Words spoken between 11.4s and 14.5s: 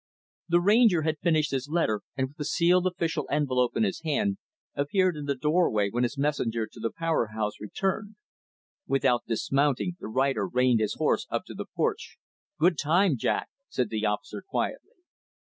to the porch. "Good time, Jack," said the officer,